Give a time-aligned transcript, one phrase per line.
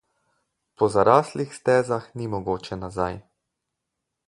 [0.77, 3.21] Po zaraslih stezah ni mogoče nazaj.